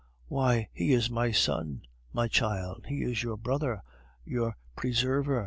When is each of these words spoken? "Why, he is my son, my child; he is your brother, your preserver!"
"Why, 0.29 0.67
he 0.73 0.93
is 0.93 1.11
my 1.11 1.29
son, 1.29 1.83
my 2.11 2.27
child; 2.27 2.85
he 2.87 3.03
is 3.03 3.21
your 3.21 3.37
brother, 3.37 3.83
your 4.25 4.57
preserver!" 4.75 5.39